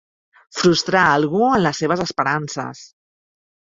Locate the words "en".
1.49-1.63